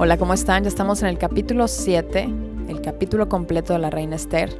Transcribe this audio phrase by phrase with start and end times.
[0.00, 0.62] Hola, ¿cómo están?
[0.62, 2.32] Ya estamos en el capítulo 7,
[2.68, 4.56] el capítulo completo de la Reina Esther.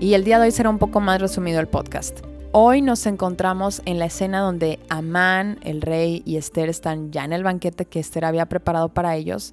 [0.00, 2.20] Y el día de hoy será un poco más resumido el podcast.
[2.52, 7.34] Hoy nos encontramos en la escena donde Amán, el rey y Esther están ya en
[7.34, 9.52] el banquete que Esther había preparado para ellos.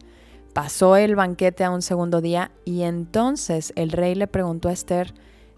[0.54, 5.14] Pasó el banquete a un segundo día y entonces el rey le preguntó a Esther,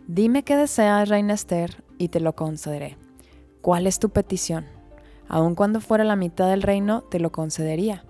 [0.08, 2.98] dime qué deseas, reina Esther, y te lo concederé.
[3.62, 4.66] ¿Cuál es tu petición?
[5.28, 8.04] Aun cuando fuera la mitad del reino, te lo concedería.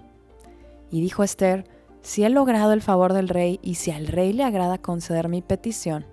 [0.91, 1.65] Y dijo Esther,
[2.01, 5.41] si he logrado el favor del rey y si al rey le agrada conceder mi
[5.41, 6.05] petición,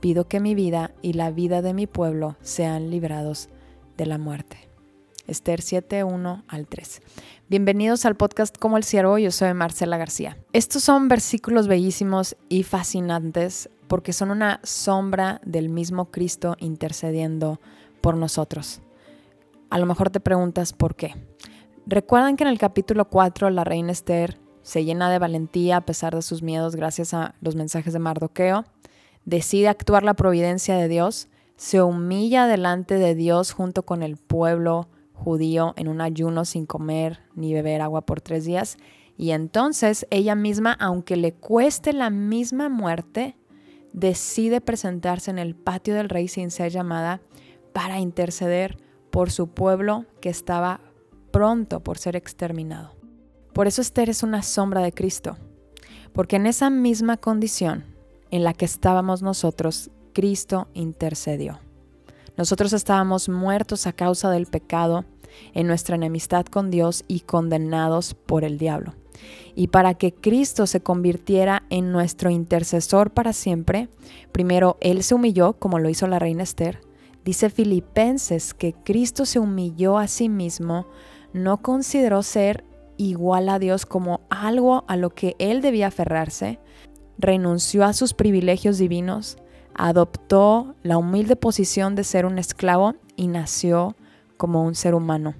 [0.00, 3.48] pido que mi vida y la vida de mi pueblo sean librados
[3.96, 4.68] de la muerte.
[5.26, 7.02] Esther 7, 1 al 3.
[7.48, 10.36] Bienvenidos al podcast Como el Ciervo, yo soy Marcela García.
[10.52, 17.60] Estos son versículos bellísimos y fascinantes porque son una sombra del mismo Cristo intercediendo
[18.02, 18.80] por nosotros.
[19.70, 21.14] A lo mejor te preguntas por qué.
[21.90, 26.14] Recuerdan que en el capítulo 4 la reina Esther se llena de valentía a pesar
[26.14, 28.66] de sus miedos gracias a los mensajes de Mardoqueo,
[29.24, 34.90] decide actuar la providencia de Dios, se humilla delante de Dios junto con el pueblo
[35.14, 38.76] judío en un ayuno sin comer ni beber agua por tres días,
[39.16, 43.38] y entonces ella misma, aunque le cueste la misma muerte,
[43.94, 47.22] decide presentarse en el patio del rey sin ser llamada
[47.72, 48.76] para interceder
[49.08, 50.82] por su pueblo que estaba
[51.30, 52.94] pronto por ser exterminado.
[53.52, 55.36] Por eso Esther es una sombra de Cristo,
[56.12, 57.84] porque en esa misma condición
[58.30, 61.58] en la que estábamos nosotros, Cristo intercedió.
[62.36, 65.04] Nosotros estábamos muertos a causa del pecado,
[65.54, 68.94] en nuestra enemistad con Dios y condenados por el diablo.
[69.54, 73.88] Y para que Cristo se convirtiera en nuestro intercesor para siempre,
[74.32, 76.80] primero Él se humilló, como lo hizo la reina Esther.
[77.24, 80.86] Dice Filipenses que Cristo se humilló a sí mismo
[81.42, 82.64] no consideró ser
[82.96, 86.58] igual a Dios como algo a lo que él debía aferrarse,
[87.18, 89.38] renunció a sus privilegios divinos,
[89.74, 93.96] adoptó la humilde posición de ser un esclavo y nació
[94.36, 95.34] como un ser humano.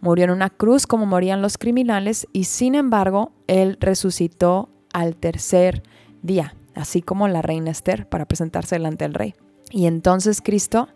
[0.00, 5.82] Murió en una cruz como morían los criminales y sin embargo él resucitó al tercer
[6.22, 9.34] día, así como la reina Esther para presentarse delante del rey.
[9.70, 10.88] Y entonces Cristo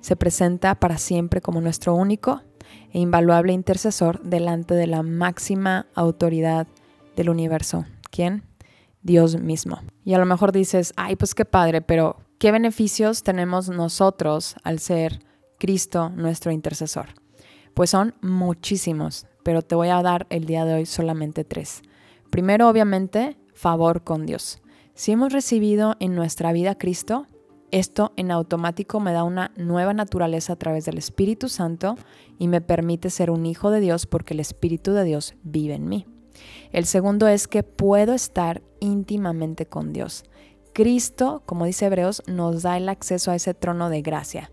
[0.00, 2.42] se presenta para siempre como nuestro único
[2.92, 6.66] e invaluable intercesor delante de la máxima autoridad
[7.16, 7.84] del universo.
[8.10, 8.44] ¿Quién?
[9.02, 9.80] Dios mismo.
[10.04, 14.78] Y a lo mejor dices, ay, pues qué padre, pero ¿qué beneficios tenemos nosotros al
[14.78, 15.20] ser
[15.58, 17.08] Cristo nuestro intercesor?
[17.74, 21.82] Pues son muchísimos, pero te voy a dar el día de hoy solamente tres.
[22.30, 24.60] Primero, obviamente, favor con Dios.
[24.94, 27.26] Si hemos recibido en nuestra vida a Cristo,
[27.72, 31.96] esto en automático me da una nueva naturaleza a través del Espíritu Santo
[32.38, 35.88] y me permite ser un hijo de Dios porque el Espíritu de Dios vive en
[35.88, 36.06] mí.
[36.70, 40.24] El segundo es que puedo estar íntimamente con Dios.
[40.74, 44.50] Cristo, como dice Hebreos, nos da el acceso a ese trono de gracia.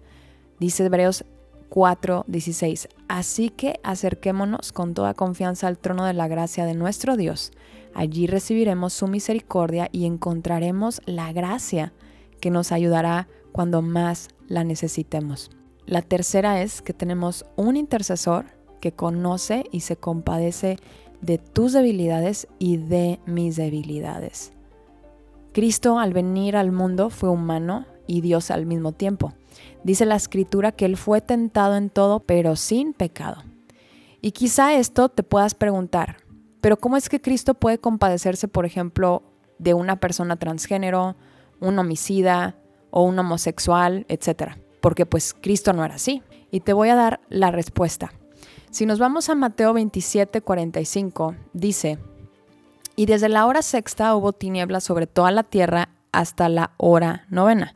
[0.59, 1.25] Dice Hebreos
[1.69, 2.87] 4:16.
[3.09, 7.51] Así que acerquémonos con toda confianza al trono de la gracia de nuestro Dios.
[7.93, 11.93] Allí recibiremos su misericordia y encontraremos la gracia
[12.39, 15.51] que nos ayudará cuando más la necesitemos.
[15.85, 18.45] La tercera es que tenemos un intercesor
[18.79, 20.77] que conoce y se compadece
[21.21, 24.53] de tus debilidades y de mis debilidades.
[25.51, 29.33] Cristo al venir al mundo fue humano y Dios al mismo tiempo.
[29.83, 33.43] Dice la escritura que Él fue tentado en todo, pero sin pecado.
[34.21, 36.17] Y quizá esto te puedas preguntar,
[36.61, 39.23] pero ¿cómo es que Cristo puede compadecerse, por ejemplo,
[39.59, 41.15] de una persona transgénero,
[41.59, 42.55] un homicida
[42.91, 44.53] o un homosexual, etc.
[44.81, 46.23] Porque pues Cristo no era así.
[46.51, 48.11] Y te voy a dar la respuesta.
[48.71, 51.97] Si nos vamos a Mateo 27, 45, dice,
[52.95, 57.73] y desde la hora sexta hubo tinieblas sobre toda la tierra hasta la hora novena.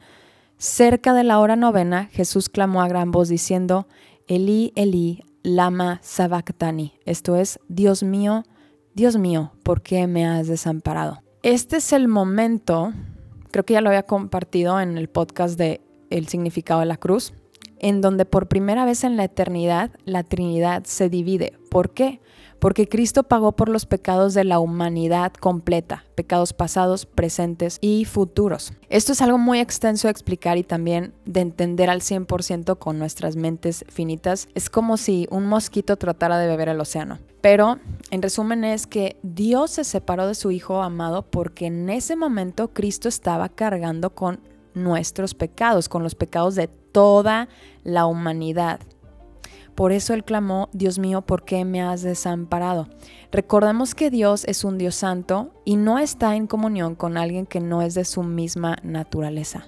[0.57, 3.87] Cerca de la hora novena, Jesús clamó a gran voz diciendo,
[4.27, 6.99] Elí, Elí, lama sabactani.
[7.05, 8.43] Esto es, Dios mío,
[8.93, 11.21] Dios mío, ¿por qué me has desamparado?
[11.41, 12.93] Este es el momento
[13.53, 15.79] creo que ya lo había compartido en el podcast de
[16.09, 17.33] El significado de la cruz,
[17.77, 21.53] en donde por primera vez en la eternidad la Trinidad se divide.
[21.69, 22.19] ¿Por qué?
[22.63, 28.71] Porque Cristo pagó por los pecados de la humanidad completa, pecados pasados, presentes y futuros.
[28.87, 33.35] Esto es algo muy extenso de explicar y también de entender al 100% con nuestras
[33.35, 34.47] mentes finitas.
[34.55, 37.19] Es como si un mosquito tratara de beber el océano.
[37.41, 37.79] Pero
[38.11, 42.69] en resumen es que Dios se separó de su Hijo amado porque en ese momento
[42.69, 44.39] Cristo estaba cargando con
[44.73, 47.49] nuestros pecados, con los pecados de toda
[47.83, 48.79] la humanidad.
[49.75, 52.87] Por eso él clamó, Dios mío, ¿por qué me has desamparado?
[53.31, 57.59] Recordemos que Dios es un Dios santo y no está en comunión con alguien que
[57.59, 59.65] no es de su misma naturaleza.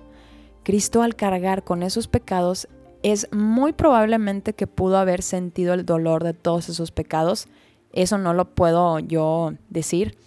[0.63, 2.67] Cristo al cargar con esos pecados
[3.03, 7.47] es muy probablemente que pudo haber sentido el dolor de todos esos pecados.
[7.91, 10.17] Eso no lo puedo yo decir,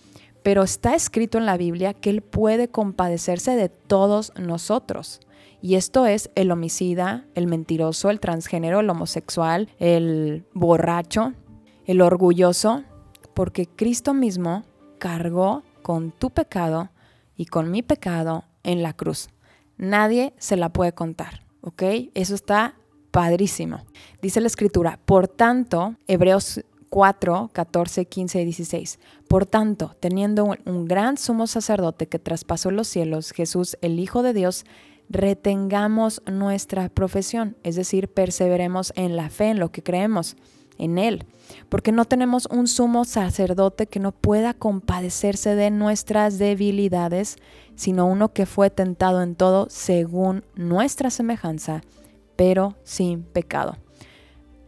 [0.43, 5.20] pero está escrito en la Biblia que Él puede compadecerse de todos nosotros.
[5.61, 11.32] Y esto es el homicida, el mentiroso, el transgénero, el homosexual, el borracho,
[11.85, 12.85] el orgulloso,
[13.35, 14.64] porque Cristo mismo
[14.99, 16.91] cargó con tu pecado
[17.37, 19.31] y con mi pecado en la cruz.
[19.76, 21.82] Nadie se la puede contar, ¿ok?
[22.14, 22.76] Eso está
[23.11, 23.84] padrísimo.
[24.20, 28.99] Dice la escritura, por tanto, Hebreos 4, 14, 15 y 16.
[29.29, 34.23] Por tanto, teniendo un, un, gran sumo sacerdote que traspasó los cielos, Jesús, el Hijo
[34.23, 34.64] de Dios,
[35.08, 40.37] retengamos nuestra profesión, es decir, perseveremos en la fe, en lo que creemos,
[40.79, 41.26] en Él,
[41.69, 47.37] porque no tenemos un sumo sacerdote que no pueda compadecerse de nuestras debilidades,
[47.75, 51.82] sino uno que fue tentado en todo según nuestra semejanza,
[52.37, 53.76] pero sin pecado.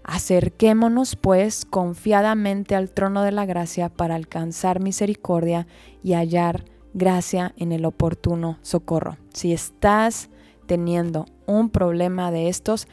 [0.05, 5.67] Acerquémonos pues confiadamente al trono de la gracia para alcanzar misericordia
[6.03, 6.65] y hallar
[6.95, 9.17] gracia en el oportuno socorro.
[9.33, 10.31] Si estás
[10.67, 12.89] teniendo un problema de estos,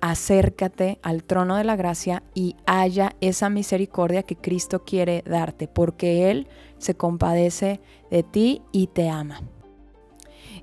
[0.00, 6.30] acércate al trono de la gracia y haya esa misericordia que Cristo quiere darte, porque
[6.30, 6.48] Él
[6.78, 7.80] se compadece
[8.10, 9.42] de ti y te ama.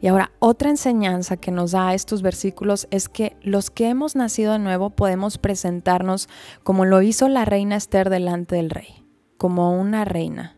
[0.01, 4.54] Y ahora, otra enseñanza que nos da estos versículos es que los que hemos nacido
[4.54, 6.30] de nuevo podemos presentarnos
[6.63, 9.06] como lo hizo la reina Esther delante del rey,
[9.38, 10.57] como una reina.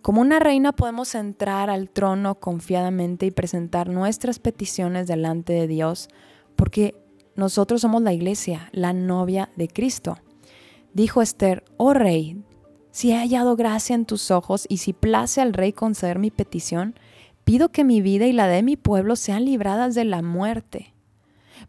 [0.00, 6.08] Como una reina podemos entrar al trono confiadamente y presentar nuestras peticiones delante de Dios,
[6.56, 6.94] porque
[7.36, 10.16] nosotros somos la iglesia, la novia de Cristo.
[10.94, 12.42] Dijo Esther, oh rey,
[12.90, 16.94] si he hallado gracia en tus ojos y si place al rey conceder mi petición,
[17.48, 20.92] pido que mi vida y la de mi pueblo sean libradas de la muerte,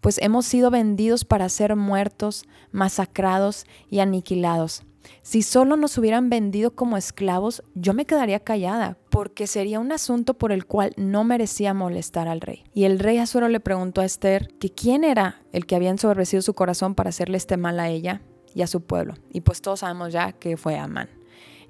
[0.02, 2.44] pues hemos sido vendidos para ser muertos,
[2.74, 4.84] masacrados y aniquilados.
[5.22, 10.34] Si solo nos hubieran vendido como esclavos, yo me quedaría callada, porque sería un asunto
[10.34, 12.66] por el cual no merecía molestar al rey.
[12.74, 16.42] Y el rey Azuero le preguntó a Esther que quién era el que había ensoberbecido
[16.42, 18.22] su corazón para hacerle este mal a ella
[18.54, 19.14] y a su pueblo.
[19.31, 21.19] Y pues todos sabemos ya que fue Amán.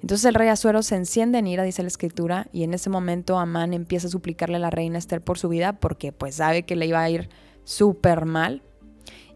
[0.00, 3.38] Entonces el rey Azuero se enciende en ira, dice la escritura, y en ese momento
[3.38, 6.76] Amán empieza a suplicarle a la reina Esther por su vida, porque pues sabe que
[6.76, 7.28] le iba a ir
[7.64, 8.62] súper mal.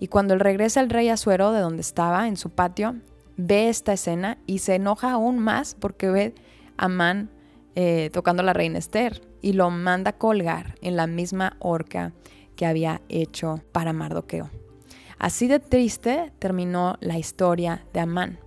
[0.01, 2.97] Y cuando él regresa el rey Azuero de donde estaba, en su patio,
[3.37, 6.35] ve esta escena y se enoja aún más porque ve
[6.77, 7.31] a Amán
[7.75, 12.13] eh, tocando a la reina Esther y lo manda a colgar en la misma horca
[12.57, 14.51] que había hecho para Mardoqueo.
[15.19, 18.39] Así de triste terminó la historia de Amán.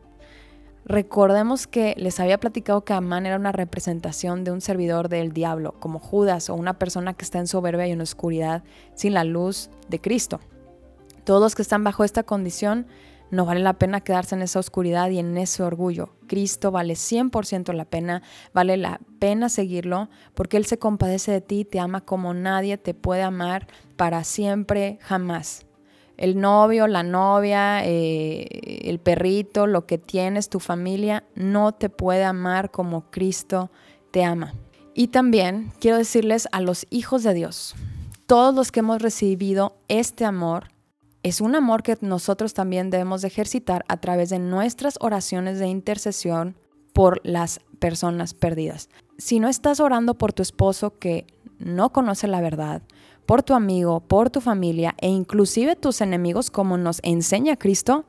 [0.89, 5.74] Recordemos que les había platicado que Amán era una representación de un servidor del diablo,
[5.81, 8.63] como Judas o una persona que está en soberbia y en oscuridad
[8.95, 10.39] sin la luz de Cristo.
[11.25, 12.88] Todos los que están bajo esta condición
[13.31, 16.16] no vale la pena quedarse en esa oscuridad y en ese orgullo.
[16.26, 18.23] Cristo vale 100% la pena,
[18.54, 22.94] vale la pena seguirlo, porque Él se compadece de ti, te ama como nadie te
[22.94, 25.67] puede amar para siempre, jamás.
[26.18, 32.24] El novio, la novia, eh, el perrito, lo que tienes, tu familia, no te puede
[32.24, 33.71] amar como Cristo
[34.12, 34.54] te ama.
[34.95, 37.76] Y también quiero decirles a los hijos de Dios,
[38.26, 40.69] todos los que hemos recibido este amor,
[41.24, 46.57] es un amor que nosotros también debemos ejercitar a través de nuestras oraciones de intercesión
[46.94, 48.90] por las personas perdidas.
[49.18, 51.28] Si no estás orando por tu esposo que
[51.59, 52.81] no conoce la verdad,
[53.28, 58.06] por tu amigo, por tu familia e inclusive tus enemigos como nos enseña Cristo,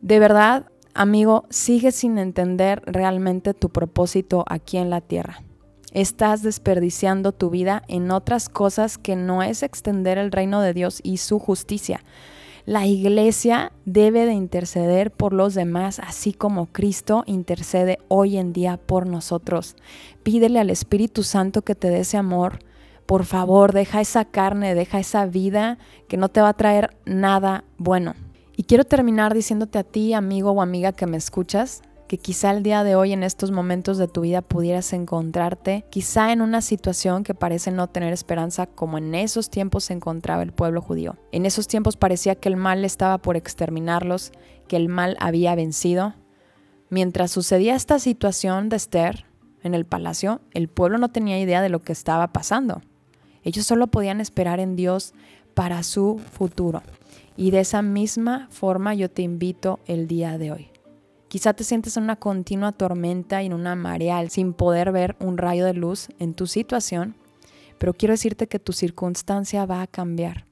[0.00, 5.42] de verdad, amigo, sigues sin entender realmente tu propósito aquí en la tierra.
[5.90, 11.00] Estás desperdiciando tu vida en otras cosas que no es extender el reino de Dios
[11.02, 12.02] y su justicia.
[12.64, 18.76] La iglesia debe de interceder por los demás, así como Cristo intercede hoy en día
[18.76, 19.76] por nosotros.
[20.22, 22.60] Pídele al Espíritu Santo que te dé ese amor.
[23.06, 27.64] Por favor, deja esa carne, deja esa vida que no te va a traer nada
[27.76, 28.14] bueno.
[28.56, 32.62] Y quiero terminar diciéndote a ti, amigo o amiga que me escuchas, que quizá el
[32.62, 37.24] día de hoy en estos momentos de tu vida pudieras encontrarte quizá en una situación
[37.24, 41.16] que parece no tener esperanza como en esos tiempos se encontraba el pueblo judío.
[41.32, 44.32] En esos tiempos parecía que el mal estaba por exterminarlos,
[44.68, 46.14] que el mal había vencido.
[46.90, 49.24] Mientras sucedía esta situación de Esther
[49.62, 52.82] en el palacio, el pueblo no tenía idea de lo que estaba pasando.
[53.44, 55.14] Ellos solo podían esperar en Dios
[55.54, 56.82] para su futuro.
[57.36, 60.68] Y de esa misma forma yo te invito el día de hoy.
[61.28, 65.36] Quizá te sientes en una continua tormenta y en una marea sin poder ver un
[65.36, 67.16] rayo de luz en tu situación,
[67.78, 70.46] pero quiero decirte que tu circunstancia va a cambiar.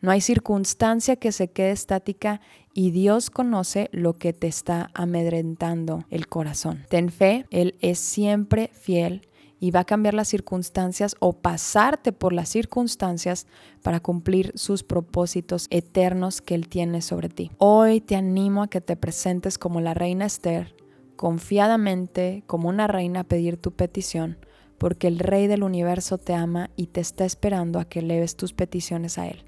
[0.00, 2.40] No hay circunstancia que se quede estática
[2.72, 6.86] y Dios conoce lo que te está amedrentando el corazón.
[6.88, 9.28] Ten fe, Él es siempre fiel
[9.62, 13.46] y va a cambiar las circunstancias o pasarte por las circunstancias
[13.80, 17.52] para cumplir sus propósitos eternos que Él tiene sobre ti.
[17.58, 20.74] Hoy te animo a que te presentes como la reina Esther,
[21.14, 24.36] confiadamente como una reina a pedir tu petición,
[24.78, 28.52] porque el Rey del universo te ama y te está esperando a que eleves tus
[28.52, 29.44] peticiones a Él.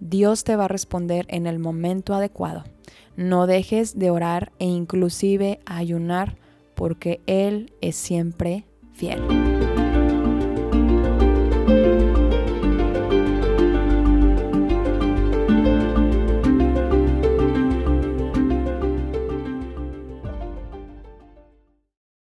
[0.00, 2.64] Dios te va a responder en el momento adecuado.
[3.14, 6.38] No dejes de orar e inclusive ayunar
[6.74, 9.53] porque Él es siempre fiel.